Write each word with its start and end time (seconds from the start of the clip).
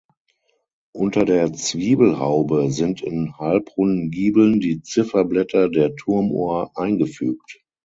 Unter 0.95 1.25
der 1.25 1.53
Zwiebelhaube 1.53 2.71
sind 2.71 3.03
in 3.03 3.37
halbrunden 3.37 4.09
Giebeln 4.09 4.59
die 4.59 4.81
Zifferblätter 4.81 5.69
der 5.69 5.95
Turmuhr 5.95 6.71
eingefügt. 6.75 7.61